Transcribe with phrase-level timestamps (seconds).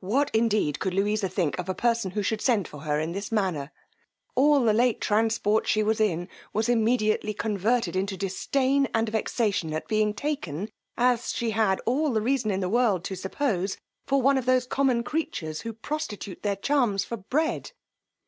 [0.00, 3.30] What, indeed, could Louisa think of a person who should send for her in this
[3.30, 3.70] manner?
[4.34, 9.86] all the late transport she was in, was immediately converted into disdain and vexation at
[9.86, 13.76] being taken, as she had all the reason in the world to suppose,
[14.08, 17.70] for one of those common creatures who prostitute their charms for bread.